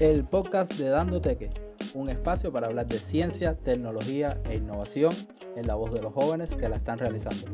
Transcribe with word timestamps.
el 0.00 0.24
podcast 0.24 0.72
de 0.78 0.88
Dando 0.88 1.20
Teque, 1.20 1.50
un 1.92 2.08
espacio 2.08 2.50
para 2.50 2.68
hablar 2.68 2.86
de 2.86 2.98
ciencia, 2.98 3.58
tecnología 3.58 4.40
e 4.46 4.56
innovación 4.56 5.12
en 5.56 5.66
la 5.66 5.74
voz 5.74 5.92
de 5.92 6.00
los 6.00 6.14
jóvenes 6.14 6.54
que 6.54 6.70
la 6.70 6.76
están 6.76 6.98
realizando. 6.98 7.52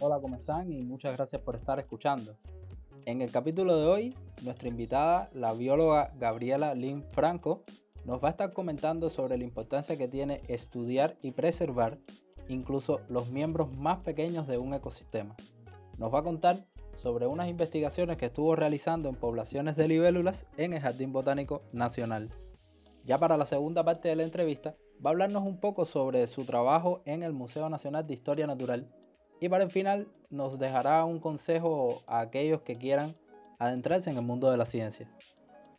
Hola, 0.00 0.18
¿cómo 0.20 0.34
están? 0.34 0.72
Y 0.72 0.82
muchas 0.82 1.16
gracias 1.16 1.40
por 1.40 1.54
estar 1.54 1.78
escuchando. 1.78 2.36
En 3.04 3.22
el 3.22 3.30
capítulo 3.30 3.78
de 3.78 3.86
hoy, 3.86 4.16
nuestra 4.42 4.66
invitada, 4.66 5.30
la 5.32 5.52
bióloga 5.52 6.12
Gabriela 6.18 6.74
Lynn 6.74 7.04
Franco, 7.12 7.62
nos 8.04 8.20
va 8.20 8.26
a 8.26 8.30
estar 8.32 8.52
comentando 8.52 9.08
sobre 9.08 9.38
la 9.38 9.44
importancia 9.44 9.96
que 9.96 10.08
tiene 10.08 10.42
estudiar 10.48 11.16
y 11.22 11.30
preservar 11.30 12.00
incluso 12.48 13.02
los 13.08 13.30
miembros 13.30 13.72
más 13.76 13.98
pequeños 13.98 14.48
de 14.48 14.58
un 14.58 14.74
ecosistema. 14.74 15.36
Nos 15.96 16.12
va 16.12 16.18
a 16.18 16.24
contar 16.24 16.66
sobre 16.96 17.26
unas 17.26 17.48
investigaciones 17.48 18.16
que 18.16 18.26
estuvo 18.26 18.56
realizando 18.56 19.08
en 19.08 19.14
poblaciones 19.14 19.76
de 19.76 19.88
libélulas 19.88 20.46
en 20.56 20.72
el 20.72 20.80
Jardín 20.80 21.12
Botánico 21.12 21.62
Nacional. 21.72 22.30
Ya 23.04 23.18
para 23.18 23.36
la 23.36 23.46
segunda 23.46 23.84
parte 23.84 24.08
de 24.08 24.16
la 24.16 24.24
entrevista, 24.24 24.74
va 25.04 25.10
a 25.10 25.12
hablarnos 25.12 25.44
un 25.44 25.60
poco 25.60 25.84
sobre 25.84 26.26
su 26.26 26.44
trabajo 26.44 27.02
en 27.04 27.22
el 27.22 27.32
Museo 27.32 27.68
Nacional 27.68 28.06
de 28.06 28.14
Historia 28.14 28.46
Natural 28.46 28.88
y 29.40 29.48
para 29.48 29.64
el 29.64 29.70
final 29.70 30.08
nos 30.30 30.58
dejará 30.58 31.04
un 31.04 31.20
consejo 31.20 32.02
a 32.06 32.20
aquellos 32.20 32.62
que 32.62 32.78
quieran 32.78 33.14
adentrarse 33.58 34.10
en 34.10 34.16
el 34.16 34.22
mundo 34.22 34.50
de 34.50 34.56
la 34.56 34.66
ciencia. 34.66 35.08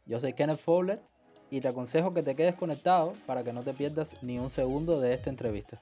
Yo 0.06 0.20
soy 0.20 0.34
Kenneth 0.34 0.60
Fowler 0.60 1.02
y 1.50 1.62
te 1.62 1.68
aconsejo 1.68 2.14
que 2.14 2.24
te 2.24 2.36
quedes 2.36 2.56
conectado 2.56 3.14
para 3.26 3.44
que 3.44 3.54
no 3.54 3.64
te 3.64 3.74
pierdas 3.74 4.16
ni 4.22 4.40
un 4.40 4.50
segundo 4.50 5.00
de 5.00 5.14
esta 5.14 5.30
entrevista. 5.30 5.82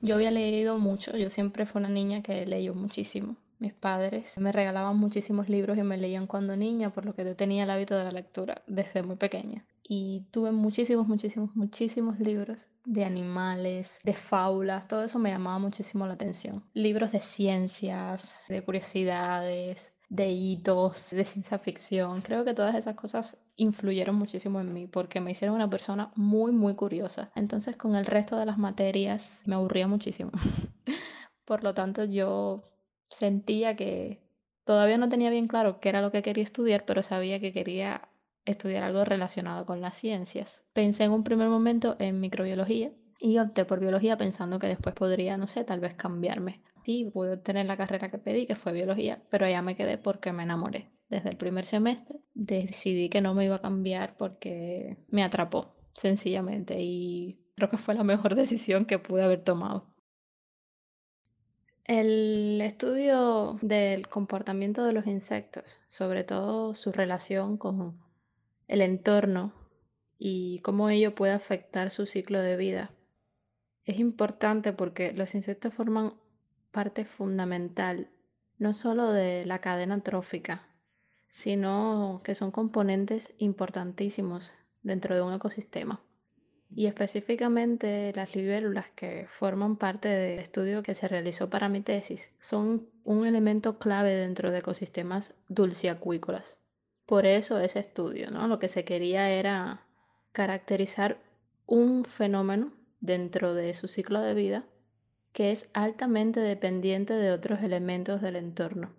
Yo 0.00 0.14
había 0.14 0.30
leído 0.30 0.78
mucho, 0.78 1.16
yo 1.16 1.28
siempre 1.28 1.66
fui 1.66 1.80
una 1.80 1.88
niña 1.88 2.22
que 2.22 2.46
leyó 2.46 2.74
muchísimo. 2.74 3.36
Mis 3.58 3.74
padres 3.74 4.38
me 4.38 4.52
regalaban 4.52 4.96
muchísimos 4.96 5.48
libros 5.48 5.76
y 5.76 5.82
me 5.82 5.96
leían 5.96 6.28
cuando 6.28 6.56
niña, 6.56 6.90
por 6.90 7.04
lo 7.04 7.14
que 7.14 7.24
yo 7.24 7.34
tenía 7.34 7.64
el 7.64 7.70
hábito 7.70 7.96
de 7.96 8.04
la 8.04 8.12
lectura 8.12 8.62
desde 8.68 9.02
muy 9.02 9.16
pequeña. 9.16 9.64
Y 9.82 10.26
tuve 10.30 10.52
muchísimos, 10.52 11.08
muchísimos, 11.08 11.56
muchísimos 11.56 12.20
libros 12.20 12.68
de 12.84 13.04
animales, 13.04 13.98
de 14.04 14.12
fábulas, 14.12 14.86
todo 14.86 15.02
eso 15.02 15.18
me 15.18 15.30
llamaba 15.30 15.58
muchísimo 15.58 16.06
la 16.06 16.14
atención. 16.14 16.62
Libros 16.74 17.10
de 17.10 17.20
ciencias, 17.20 18.42
de 18.48 18.62
curiosidades, 18.62 19.92
de 20.08 20.30
hitos, 20.30 21.10
de 21.10 21.24
ciencia 21.24 21.58
ficción. 21.58 22.20
Creo 22.22 22.44
que 22.44 22.54
todas 22.54 22.74
esas 22.74 22.94
cosas 22.94 23.38
influyeron 23.56 24.14
muchísimo 24.14 24.60
en 24.60 24.72
mí 24.72 24.86
porque 24.86 25.20
me 25.20 25.32
hicieron 25.32 25.56
una 25.56 25.68
persona 25.68 26.12
muy, 26.16 26.52
muy 26.52 26.74
curiosa. 26.74 27.30
Entonces 27.34 27.76
con 27.76 27.94
el 27.94 28.06
resto 28.06 28.36
de 28.36 28.46
las 28.46 28.58
materias 28.58 29.42
me 29.44 29.54
aburría 29.56 29.86
muchísimo. 29.86 30.30
Por 31.44 31.64
lo 31.64 31.74
tanto, 31.74 32.04
yo 32.04 32.62
sentía 33.02 33.76
que 33.76 34.20
todavía 34.64 34.98
no 34.98 35.08
tenía 35.08 35.30
bien 35.30 35.48
claro 35.48 35.80
qué 35.80 35.88
era 35.88 36.02
lo 36.02 36.12
que 36.12 36.22
quería 36.22 36.44
estudiar, 36.44 36.84
pero 36.84 37.02
sabía 37.02 37.40
que 37.40 37.52
quería 37.52 38.08
estudiar 38.44 38.82
algo 38.82 39.04
relacionado 39.04 39.66
con 39.66 39.80
las 39.80 39.96
ciencias. 39.96 40.62
Pensé 40.72 41.04
en 41.04 41.12
un 41.12 41.24
primer 41.24 41.48
momento 41.48 41.96
en 41.98 42.20
microbiología 42.20 42.92
y 43.18 43.38
opté 43.38 43.64
por 43.64 43.80
biología 43.80 44.16
pensando 44.16 44.58
que 44.58 44.68
después 44.68 44.94
podría, 44.94 45.36
no 45.36 45.46
sé, 45.46 45.64
tal 45.64 45.80
vez 45.80 45.94
cambiarme. 45.94 46.62
Sí, 46.88 47.04
pude 47.12 47.34
obtener 47.34 47.66
la 47.66 47.76
carrera 47.76 48.10
que 48.10 48.16
pedí, 48.16 48.46
que 48.46 48.56
fue 48.56 48.72
biología, 48.72 49.22
pero 49.28 49.44
allá 49.44 49.60
me 49.60 49.76
quedé 49.76 49.98
porque 49.98 50.32
me 50.32 50.44
enamoré 50.44 50.90
desde 51.10 51.28
el 51.28 51.36
primer 51.36 51.66
semestre, 51.66 52.18
decidí 52.32 53.10
que 53.10 53.20
no 53.20 53.34
me 53.34 53.44
iba 53.44 53.56
a 53.56 53.60
cambiar 53.60 54.16
porque 54.16 54.96
me 55.08 55.22
atrapó, 55.22 55.76
sencillamente, 55.92 56.76
y 56.80 57.44
creo 57.56 57.68
que 57.68 57.76
fue 57.76 57.94
la 57.94 58.04
mejor 58.04 58.34
decisión 58.36 58.86
que 58.86 58.98
pude 58.98 59.22
haber 59.22 59.44
tomado. 59.44 59.94
El 61.84 62.58
estudio 62.62 63.58
del 63.60 64.08
comportamiento 64.08 64.82
de 64.82 64.94
los 64.94 65.06
insectos, 65.06 65.80
sobre 65.88 66.24
todo 66.24 66.74
su 66.74 66.90
relación 66.90 67.58
con 67.58 68.02
el 68.66 68.80
entorno 68.80 69.52
y 70.16 70.60
cómo 70.60 70.88
ello 70.88 71.14
puede 71.14 71.34
afectar 71.34 71.90
su 71.90 72.06
ciclo 72.06 72.40
de 72.40 72.56
vida, 72.56 72.94
es 73.84 73.98
importante 73.98 74.72
porque 74.72 75.12
los 75.12 75.34
insectos 75.34 75.74
forman 75.74 76.14
parte 76.78 77.04
fundamental 77.04 78.08
no 78.56 78.72
solo 78.72 79.10
de 79.10 79.44
la 79.44 79.58
cadena 79.58 80.00
trófica, 80.00 80.68
sino 81.28 82.20
que 82.22 82.36
son 82.36 82.52
componentes 82.52 83.34
importantísimos 83.38 84.52
dentro 84.84 85.16
de 85.16 85.22
un 85.22 85.32
ecosistema. 85.32 86.00
Y 86.70 86.86
específicamente 86.86 88.12
las 88.14 88.36
libélulas 88.36 88.86
que 88.94 89.26
forman 89.26 89.74
parte 89.74 90.06
del 90.06 90.38
estudio 90.38 90.84
que 90.84 90.94
se 90.94 91.08
realizó 91.08 91.50
para 91.50 91.68
mi 91.68 91.80
tesis 91.80 92.30
son 92.38 92.88
un 93.02 93.26
elemento 93.26 93.80
clave 93.80 94.14
dentro 94.14 94.52
de 94.52 94.58
ecosistemas 94.58 95.34
dulceacuícolas. 95.48 96.58
Por 97.06 97.26
eso 97.26 97.58
ese 97.58 97.80
estudio, 97.80 98.30
¿no? 98.30 98.46
Lo 98.46 98.60
que 98.60 98.68
se 98.68 98.84
quería 98.84 99.30
era 99.30 99.84
caracterizar 100.30 101.18
un 101.66 102.04
fenómeno 102.04 102.72
dentro 103.00 103.52
de 103.54 103.74
su 103.74 103.88
ciclo 103.88 104.20
de 104.20 104.34
vida 104.34 104.64
que 105.38 105.52
es 105.52 105.70
altamente 105.72 106.40
dependiente 106.40 107.14
de 107.14 107.30
otros 107.30 107.62
elementos 107.62 108.20
del 108.20 108.34
entorno. 108.34 108.92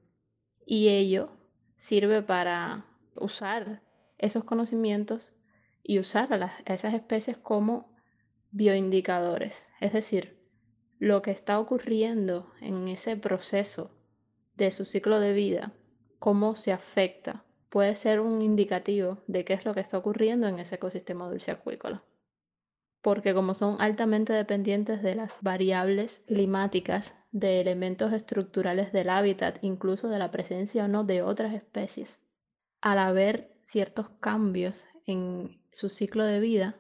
Y 0.65 0.87
ello 0.87 1.33
sirve 1.75 2.21
para 2.21 2.85
usar 3.13 3.83
esos 4.17 4.45
conocimientos 4.45 5.33
y 5.83 5.99
usar 5.99 6.33
a, 6.33 6.53
esas 6.65 6.93
especies 6.93 7.37
como 7.37 7.93
bioindicadores, 8.51 9.67
es 9.81 9.91
decir, 9.91 10.39
lo 10.97 11.21
que 11.21 11.31
está 11.31 11.59
ocurriendo 11.59 12.53
en 12.61 12.87
ese 12.87 13.17
proceso 13.17 13.91
de 14.55 14.71
su 14.71 14.85
ciclo 14.85 15.19
de 15.19 15.33
vida, 15.33 15.73
cómo 16.19 16.55
se 16.55 16.71
afecta, 16.71 17.43
puede 17.67 17.95
ser 17.95 18.21
un 18.21 18.41
indicativo 18.41 19.21
de 19.27 19.43
qué 19.43 19.55
es 19.55 19.65
lo 19.65 19.73
que 19.73 19.81
está 19.81 19.97
ocurriendo 19.97 20.47
en 20.47 20.59
ese 20.59 20.75
ecosistema 20.75 21.27
dulce 21.27 21.51
acuícola. 21.51 22.01
Porque 23.01 23.33
como 23.33 23.53
son 23.53 23.77
altamente 23.79 24.33
dependientes 24.33 25.01
de 25.01 25.15
las 25.15 25.41
variables 25.41 26.23
climáticas 26.27 27.17
de 27.31 27.61
elementos 27.61 28.11
estructurales 28.11 28.91
del 28.91 29.09
hábitat, 29.09 29.57
incluso 29.61 30.09
de 30.09 30.19
la 30.19 30.31
presencia 30.31 30.85
o 30.85 30.87
no 30.87 31.03
de 31.03 31.21
otras 31.21 31.53
especies. 31.53 32.19
Al 32.81 32.99
haber 32.99 33.55
ciertos 33.63 34.09
cambios 34.09 34.87
en 35.05 35.61
su 35.71 35.89
ciclo 35.89 36.25
de 36.25 36.39
vida, 36.39 36.79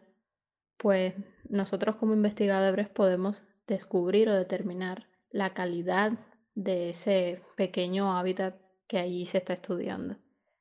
pues 0.77 1.13
nosotros 1.47 1.95
como 1.95 2.13
investigadores 2.13 2.89
podemos 2.89 3.43
descubrir 3.67 4.29
o 4.29 4.35
determinar 4.35 5.07
la 5.29 5.53
calidad 5.53 6.13
de 6.55 6.89
ese 6.89 7.41
pequeño 7.55 8.17
hábitat 8.17 8.55
que 8.87 8.97
allí 8.97 9.25
se 9.25 9.37
está 9.37 9.53
estudiando. 9.53 10.17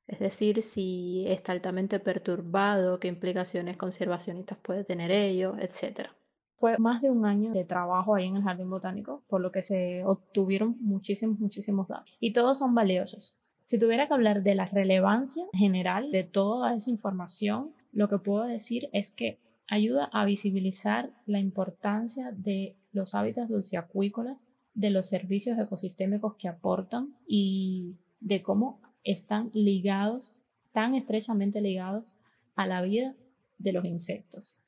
Es 0.08 0.20
decir, 0.20 0.62
si 0.62 1.26
está 1.28 1.52
altamente 1.52 2.00
perturbado, 2.00 2.98
qué 2.98 3.08
implicaciones 3.08 3.76
conservacionistas 3.76 4.56
puede 4.58 4.82
tener 4.82 5.10
ello, 5.10 5.54
etc. 5.58 6.08
Fue 6.56 6.78
más 6.78 7.02
de 7.02 7.10
un 7.10 7.26
año 7.26 7.52
de 7.52 7.66
trabajo 7.66 8.14
ahí 8.14 8.26
en 8.26 8.36
el 8.36 8.42
Jardín 8.42 8.70
Botánico, 8.70 9.22
por 9.28 9.42
lo 9.42 9.52
que 9.52 9.62
se 9.62 10.02
obtuvieron 10.06 10.78
muchísimos, 10.80 11.38
muchísimos 11.38 11.88
datos. 11.88 12.16
Y 12.20 12.32
todos 12.32 12.58
son 12.58 12.74
valiosos. 12.74 13.36
Si 13.64 13.78
tuviera 13.78 14.08
que 14.08 14.14
hablar 14.14 14.42
de 14.42 14.54
la 14.54 14.64
relevancia 14.64 15.44
general 15.52 16.10
de 16.10 16.24
toda 16.24 16.74
esa 16.74 16.90
información, 16.90 17.74
lo 17.92 18.08
que 18.08 18.18
puedo 18.18 18.44
decir 18.44 18.88
es 18.94 19.10
que 19.10 19.38
ayuda 19.68 20.08
a 20.10 20.24
visibilizar 20.24 21.10
la 21.26 21.38
importancia 21.38 22.32
de 22.32 22.78
los 22.92 23.14
hábitats 23.14 23.50
dulceacuícolas, 23.50 24.38
de 24.72 24.88
los 24.88 25.06
servicios 25.06 25.58
ecosistémicos 25.58 26.36
que 26.36 26.48
aportan 26.48 27.14
y 27.26 27.96
de 28.20 28.42
cómo 28.42 28.80
están 29.12 29.50
ligados, 29.54 30.42
tan 30.72 30.94
estrechamente 30.94 31.60
ligados 31.60 32.14
a 32.56 32.66
la 32.66 32.82
vida 32.82 33.14
de 33.58 33.72
los 33.72 33.84
insectos. 33.84 34.58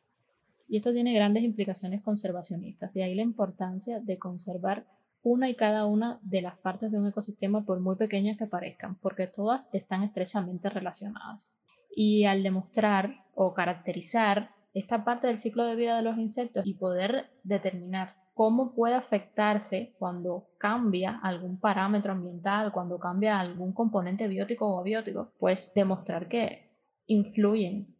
Y 0.68 0.76
esto 0.76 0.92
tiene 0.92 1.12
grandes 1.12 1.42
implicaciones 1.42 2.00
conservacionistas, 2.00 2.94
de 2.94 3.02
ahí 3.02 3.14
la 3.14 3.22
importancia 3.22 4.00
de 4.00 4.18
conservar 4.18 4.86
una 5.22 5.50
y 5.50 5.54
cada 5.54 5.84
una 5.84 6.18
de 6.22 6.40
las 6.40 6.56
partes 6.56 6.90
de 6.90 6.98
un 6.98 7.08
ecosistema 7.08 7.64
por 7.64 7.80
muy 7.80 7.96
pequeñas 7.96 8.38
que 8.38 8.46
parezcan, 8.46 8.94
porque 8.96 9.26
todas 9.26 9.68
están 9.74 10.02
estrechamente 10.02 10.70
relacionadas. 10.70 11.58
Y 11.94 12.24
al 12.24 12.42
demostrar 12.42 13.26
o 13.34 13.52
caracterizar 13.52 14.54
esta 14.72 15.04
parte 15.04 15.26
del 15.26 15.36
ciclo 15.36 15.64
de 15.64 15.74
vida 15.74 15.96
de 15.96 16.02
los 16.02 16.16
insectos 16.16 16.66
y 16.66 16.74
poder 16.74 17.30
determinar 17.42 18.19
cómo 18.40 18.74
puede 18.74 18.94
afectarse 18.94 19.94
cuando 19.98 20.48
cambia 20.56 21.20
algún 21.22 21.60
parámetro 21.60 22.12
ambiental, 22.12 22.72
cuando 22.72 22.98
cambia 22.98 23.38
algún 23.38 23.74
componente 23.74 24.28
biótico 24.28 24.66
o 24.66 24.80
abiótico, 24.80 25.34
pues 25.38 25.74
demostrar 25.74 26.26
que 26.26 26.70
influyen 27.04 27.94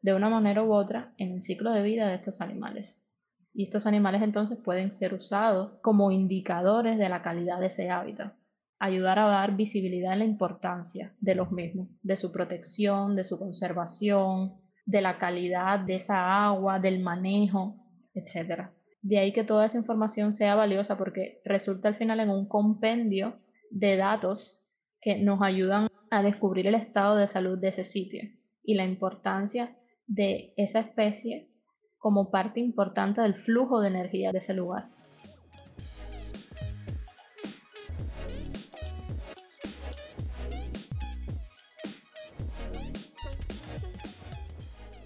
de 0.00 0.14
una 0.14 0.30
manera 0.30 0.62
u 0.62 0.72
otra 0.72 1.12
en 1.18 1.32
el 1.32 1.40
ciclo 1.40 1.72
de 1.72 1.82
vida 1.82 2.06
de 2.06 2.14
estos 2.14 2.40
animales. 2.40 3.10
Y 3.52 3.64
estos 3.64 3.84
animales 3.88 4.22
entonces 4.22 4.58
pueden 4.58 4.92
ser 4.92 5.12
usados 5.12 5.74
como 5.82 6.12
indicadores 6.12 6.96
de 6.96 7.08
la 7.08 7.20
calidad 7.20 7.58
de 7.58 7.66
ese 7.66 7.90
hábitat, 7.90 8.32
ayudar 8.78 9.18
a 9.18 9.26
dar 9.26 9.56
visibilidad 9.56 10.12
a 10.12 10.16
la 10.16 10.24
importancia 10.24 11.16
de 11.18 11.34
los 11.34 11.50
mismos, 11.50 11.88
de 12.00 12.16
su 12.16 12.30
protección, 12.30 13.16
de 13.16 13.24
su 13.24 13.40
conservación, 13.40 14.54
de 14.86 15.02
la 15.02 15.18
calidad 15.18 15.80
de 15.80 15.96
esa 15.96 16.46
agua, 16.46 16.78
del 16.78 17.02
manejo, 17.02 17.74
etc. 18.14 18.70
De 19.04 19.18
ahí 19.18 19.34
que 19.34 19.44
toda 19.44 19.66
esa 19.66 19.76
información 19.76 20.32
sea 20.32 20.54
valiosa 20.54 20.96
porque 20.96 21.42
resulta 21.44 21.88
al 21.88 21.94
final 21.94 22.20
en 22.20 22.30
un 22.30 22.48
compendio 22.48 23.38
de 23.70 23.98
datos 23.98 24.64
que 24.98 25.18
nos 25.18 25.42
ayudan 25.42 25.88
a 26.10 26.22
descubrir 26.22 26.66
el 26.66 26.74
estado 26.74 27.16
de 27.16 27.26
salud 27.26 27.58
de 27.58 27.68
ese 27.68 27.84
sitio 27.84 28.22
y 28.62 28.76
la 28.76 28.86
importancia 28.86 29.76
de 30.06 30.54
esa 30.56 30.80
especie 30.80 31.50
como 31.98 32.30
parte 32.30 32.60
importante 32.60 33.20
del 33.20 33.34
flujo 33.34 33.82
de 33.82 33.88
energía 33.88 34.32
de 34.32 34.38
ese 34.38 34.54
lugar. 34.54 34.88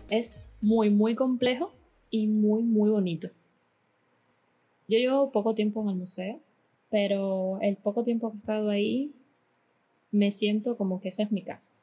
Es 0.09 0.49
muy, 0.61 0.89
muy 0.89 1.17
complejo 1.17 1.73
y 2.11 2.29
muy, 2.29 2.63
muy 2.63 2.91
bonito. 2.91 3.29
Yo 4.89 4.99
llevo 4.99 5.31
poco 5.33 5.55
tiempo 5.55 5.83
en 5.83 5.91
el 5.91 5.97
museo, 5.97 6.41
pero 6.89 7.61
el 7.61 7.77
poco 7.77 8.03
tiempo 8.03 8.31
que 8.31 8.37
he 8.37 8.39
estado 8.39 8.71
ahí 8.71 9.15
me 10.11 10.33
siento 10.33 10.79
como 10.79 11.01
que 11.01 11.09
esa 11.09 11.23
es 11.25 11.31
mi 11.31 11.43
casa. 11.43 11.75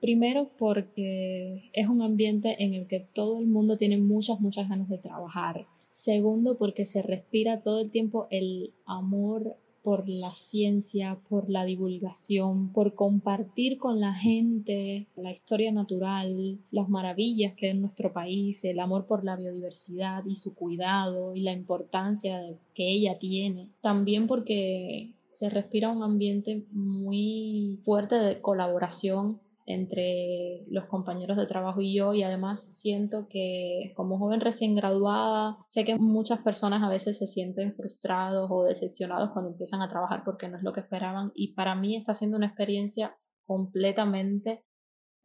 Primero 0.00 0.50
porque 0.58 1.70
es 1.72 1.88
un 1.88 2.02
ambiente 2.02 2.62
en 2.62 2.74
el 2.74 2.86
que 2.86 3.00
todo 3.00 3.40
el 3.40 3.46
mundo 3.46 3.78
tiene 3.78 3.96
muchas, 3.96 4.40
muchas 4.40 4.68
ganas 4.68 4.90
de 4.90 4.98
trabajar. 4.98 5.66
Segundo 5.90 6.58
porque 6.58 6.84
se 6.84 7.00
respira 7.00 7.62
todo 7.62 7.80
el 7.80 7.90
tiempo 7.90 8.26
el 8.30 8.74
amor 8.84 9.56
por 9.84 10.08
la 10.08 10.30
ciencia, 10.30 11.20
por 11.28 11.50
la 11.50 11.66
divulgación, 11.66 12.72
por 12.72 12.94
compartir 12.94 13.76
con 13.76 14.00
la 14.00 14.14
gente 14.14 15.08
la 15.14 15.30
historia 15.30 15.72
natural, 15.72 16.58
las 16.70 16.88
maravillas 16.88 17.52
que 17.52 17.68
es 17.68 17.76
nuestro 17.76 18.10
país, 18.14 18.64
el 18.64 18.80
amor 18.80 19.06
por 19.06 19.24
la 19.24 19.36
biodiversidad 19.36 20.24
y 20.24 20.36
su 20.36 20.54
cuidado 20.54 21.34
y 21.34 21.42
la 21.42 21.52
importancia 21.52 22.40
que 22.74 22.90
ella 22.90 23.18
tiene. 23.18 23.68
También 23.82 24.26
porque 24.26 25.12
se 25.30 25.50
respira 25.50 25.90
un 25.90 26.02
ambiente 26.02 26.64
muy 26.72 27.78
fuerte 27.84 28.14
de 28.14 28.40
colaboración 28.40 29.38
entre 29.66 30.64
los 30.68 30.84
compañeros 30.86 31.36
de 31.36 31.46
trabajo 31.46 31.80
y 31.80 31.96
yo 31.96 32.12
y 32.12 32.22
además 32.22 32.60
siento 32.60 33.28
que 33.28 33.92
como 33.96 34.18
joven 34.18 34.40
recién 34.40 34.74
graduada 34.74 35.56
sé 35.66 35.84
que 35.84 35.96
muchas 35.96 36.40
personas 36.40 36.82
a 36.82 36.88
veces 36.88 37.18
se 37.18 37.26
sienten 37.26 37.72
frustrados 37.72 38.50
o 38.50 38.64
decepcionados 38.64 39.30
cuando 39.32 39.52
empiezan 39.52 39.80
a 39.80 39.88
trabajar 39.88 40.22
porque 40.24 40.48
no 40.48 40.58
es 40.58 40.62
lo 40.62 40.72
que 40.72 40.80
esperaban 40.80 41.32
y 41.34 41.54
para 41.54 41.74
mí 41.74 41.96
está 41.96 42.12
siendo 42.12 42.36
una 42.36 42.46
experiencia 42.46 43.16
completamente 43.46 44.64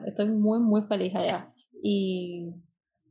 estoy 0.06 0.30
muy 0.30 0.60
muy 0.60 0.84
feliz 0.84 1.16
allá. 1.16 1.54
Y 1.82 2.54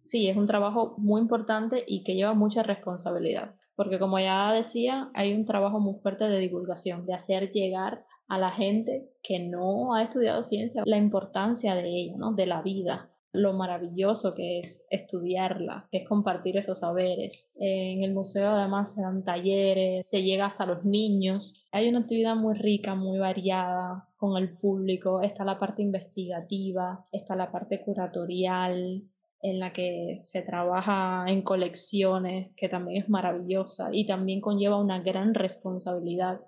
sí 0.03 0.29
es 0.29 0.37
un 0.37 0.47
trabajo 0.47 0.95
muy 0.99 1.21
importante 1.21 1.85
y 1.87 2.05
que 2.05 2.15
lleva 2.15 2.35
mucha 2.35 2.63
responsabilidad 2.63 3.55
porque 3.77 3.99
como 3.99 4.19
ya 4.19 4.53
decía 4.53 5.11
hay 5.15 5.35
un 5.35 5.45
trabajo 5.45 5.81
muy 5.81 5.95
fuerte 5.95 6.25
de 6.25 6.39
divulgación 6.39 7.07
de 7.07 7.15
hacer 7.15 7.53
llegar 7.53 8.05
a 8.29 8.39
la 8.39 8.51
gente 8.51 9.11
que 9.23 9.41
no 9.41 9.95
ha 9.95 10.03
estudiado 10.03 10.43
ciencia 10.43 10.83
la 10.87 10.99
importancia 10.99 11.75
de 11.75 11.89
ella, 11.89 12.15
¿no? 12.17 12.33
de 12.35 12.47
la 12.47 12.63
vida, 12.63 13.11
lo 13.33 13.53
maravilloso 13.53 14.35
que 14.35 14.59
es 14.59 14.87
estudiarla, 14.91 15.89
que 15.91 15.99
es 15.99 16.09
compartir 16.09 16.57
esos 16.57 16.81
saberes. 16.81 17.53
En 17.57 18.03
el 18.03 18.15
museo 18.15 18.51
además 18.51 18.95
se 18.95 19.03
dan 19.03 19.25
talleres, 19.25 20.09
se 20.09 20.23
llega 20.23 20.47
hasta 20.47 20.67
los 20.67 20.85
niños. 20.85 21.67
Hay 21.73 21.89
una 21.89 22.01
actividad 22.01 22.37
muy 22.37 22.55
rica, 22.55 22.95
muy 22.95 23.19
variada 23.19 24.09
con 24.17 24.37
el 24.37 24.57
público. 24.57 25.21
Está 25.21 25.45
la 25.45 25.59
parte 25.59 25.83
investigativa, 25.83 27.07
está 27.13 27.37
la 27.37 27.51
parte 27.51 27.83
curatorial, 27.83 29.05
en 29.41 29.61
la 29.61 29.73
que 29.73 30.19
se 30.21 30.43
trabaja 30.43 31.25
en 31.29 31.43
colecciones, 31.43 32.51
que 32.57 32.69
también 32.69 33.03
es 33.03 33.09
maravillosa 33.09 33.91
y 33.93 34.05
también 34.05 34.41
conlleva 34.41 34.81
una 34.81 35.01
gran 35.01 35.35
responsabilidad. 35.35 36.41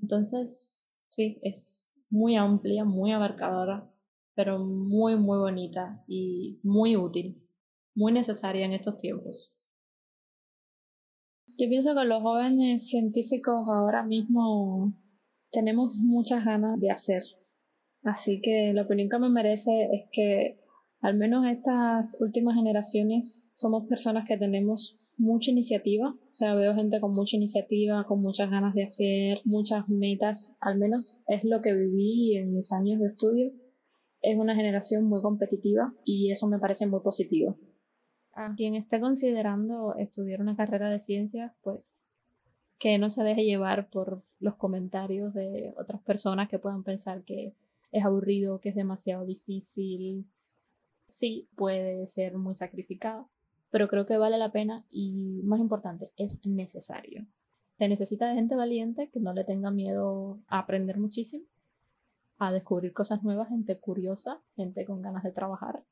Entonces, 0.00 0.87
sí, 1.08 1.38
es 1.42 1.94
muy 2.10 2.36
amplia, 2.36 2.84
muy 2.84 3.12
abarcadora, 3.12 3.90
pero 4.34 4.58
muy, 4.58 5.16
muy 5.16 5.38
bonita 5.38 6.04
y 6.06 6.60
muy 6.62 6.96
útil, 6.96 7.42
muy 7.94 8.12
necesaria 8.12 8.64
en 8.64 8.72
estos 8.72 8.96
tiempos. 8.96 9.58
Yo 11.58 11.68
pienso 11.68 11.94
que 11.94 12.04
los 12.04 12.22
jóvenes 12.22 12.88
científicos 12.88 13.66
ahora 13.68 14.04
mismo 14.04 14.94
tenemos 15.50 15.92
muchas 15.94 16.44
ganas 16.44 16.78
de 16.78 16.90
hacer. 16.90 17.22
Así 18.04 18.40
que 18.40 18.72
la 18.72 18.82
opinión 18.82 19.08
que 19.08 19.18
me 19.18 19.28
merece 19.28 19.88
es 19.92 20.08
que 20.12 20.60
al 21.00 21.16
menos 21.16 21.46
estas 21.46 22.06
últimas 22.20 22.54
generaciones 22.54 23.52
somos 23.56 23.88
personas 23.88 24.26
que 24.26 24.36
tenemos 24.36 24.98
mucha 25.16 25.50
iniciativa, 25.50 26.14
sea, 26.38 26.54
veo 26.54 26.74
gente 26.74 27.00
con 27.00 27.14
mucha 27.14 27.36
iniciativa, 27.36 28.04
con 28.06 28.20
muchas 28.20 28.48
ganas 28.48 28.72
de 28.72 28.84
hacer, 28.84 29.40
muchas 29.44 29.88
metas, 29.88 30.56
al 30.60 30.78
menos 30.78 31.20
es 31.26 31.42
lo 31.42 31.60
que 31.60 31.74
viví 31.74 32.36
en 32.36 32.54
mis 32.54 32.72
años 32.72 33.00
de 33.00 33.06
estudio. 33.06 33.52
Es 34.20 34.38
una 34.38 34.54
generación 34.54 35.04
muy 35.04 35.20
competitiva 35.20 35.92
y 36.04 36.30
eso 36.30 36.48
me 36.48 36.60
parece 36.60 36.86
muy 36.86 37.00
positivo. 37.00 37.58
A 38.32 38.54
quien 38.54 38.76
esté 38.76 39.00
considerando 39.00 39.96
estudiar 39.96 40.40
una 40.40 40.54
carrera 40.54 40.90
de 40.90 41.00
ciencias, 41.00 41.52
pues 41.60 42.00
que 42.78 42.98
no 42.98 43.10
se 43.10 43.24
deje 43.24 43.44
llevar 43.44 43.90
por 43.90 44.22
los 44.38 44.54
comentarios 44.54 45.34
de 45.34 45.74
otras 45.76 46.00
personas 46.02 46.48
que 46.48 46.60
puedan 46.60 46.84
pensar 46.84 47.24
que 47.24 47.56
es 47.90 48.04
aburrido, 48.04 48.60
que 48.60 48.68
es 48.68 48.76
demasiado 48.76 49.26
difícil. 49.26 50.30
Sí, 51.08 51.48
puede 51.56 52.06
ser 52.06 52.38
muy 52.38 52.54
sacrificado, 52.54 53.28
pero 53.70 53.88
creo 53.88 54.06
que 54.06 54.16
vale 54.16 54.38
la 54.38 54.52
pena 54.52 54.84
y 54.90 55.40
más 55.44 55.60
importante, 55.60 56.12
es 56.16 56.44
necesario. 56.46 57.26
Se 57.78 57.88
necesita 57.88 58.28
de 58.28 58.34
gente 58.34 58.56
valiente 58.56 59.08
que 59.10 59.20
no 59.20 59.32
le 59.32 59.44
tenga 59.44 59.70
miedo 59.70 60.40
a 60.48 60.60
aprender 60.60 60.98
muchísimo, 60.98 61.44
a 62.38 62.52
descubrir 62.52 62.92
cosas 62.92 63.22
nuevas, 63.22 63.48
gente 63.48 63.78
curiosa, 63.78 64.40
gente 64.56 64.84
con 64.84 65.02
ganas 65.02 65.22
de 65.22 65.32
trabajar. 65.32 65.84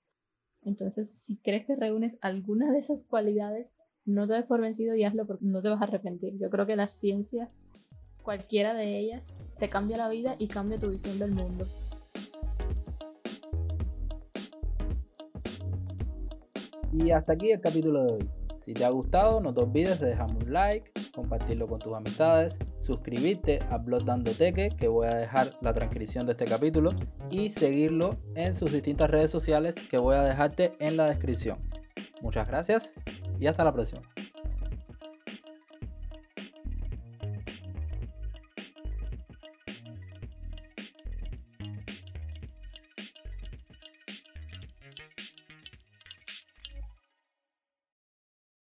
Entonces, 0.62 1.10
si 1.10 1.36
crees 1.36 1.66
que 1.66 1.76
reúnes 1.76 2.18
alguna 2.22 2.72
de 2.72 2.78
esas 2.78 3.04
cualidades, 3.04 3.76
no 4.04 4.26
te 4.26 4.34
des 4.34 4.44
por 4.44 4.60
vencido 4.60 4.94
y 4.96 5.04
hazlo 5.04 5.26
porque 5.26 5.44
no 5.44 5.60
te 5.60 5.68
vas 5.68 5.80
a 5.80 5.84
arrepentir. 5.84 6.38
Yo 6.38 6.50
creo 6.50 6.66
que 6.66 6.76
las 6.76 6.92
ciencias, 6.92 7.62
cualquiera 8.22 8.74
de 8.74 8.98
ellas, 8.98 9.44
te 9.58 9.68
cambia 9.68 9.96
la 9.96 10.08
vida 10.08 10.36
y 10.38 10.48
cambia 10.48 10.78
tu 10.78 10.90
visión 10.90 11.18
del 11.18 11.32
mundo. 11.32 11.66
Y 16.98 17.10
hasta 17.10 17.34
aquí 17.34 17.50
el 17.50 17.60
capítulo 17.60 18.04
de 18.04 18.12
hoy. 18.14 18.30
Si 18.60 18.72
te 18.72 18.84
ha 18.84 18.88
gustado, 18.88 19.40
no 19.40 19.52
te 19.52 19.60
olvides 19.60 20.00
de 20.00 20.08
dejarme 20.08 20.38
un 20.44 20.52
like, 20.52 20.90
compartirlo 21.14 21.68
con 21.68 21.78
tus 21.78 21.94
amistades, 21.94 22.58
suscribirte 22.80 23.60
a 23.70 23.76
Blog 23.76 24.04
Dandoteque, 24.04 24.70
que 24.70 24.88
voy 24.88 25.06
a 25.06 25.14
dejar 25.14 25.52
la 25.60 25.72
transcripción 25.74 26.26
de 26.26 26.32
este 26.32 26.46
capítulo, 26.46 26.90
y 27.30 27.50
seguirlo 27.50 28.16
en 28.34 28.54
sus 28.54 28.72
distintas 28.72 29.10
redes 29.10 29.30
sociales 29.30 29.74
que 29.88 29.98
voy 29.98 30.16
a 30.16 30.22
dejarte 30.22 30.72
en 30.80 30.96
la 30.96 31.06
descripción. 31.06 31.58
Muchas 32.22 32.48
gracias 32.48 32.94
y 33.38 33.46
hasta 33.46 33.62
la 33.62 33.72
próxima. 33.72 34.02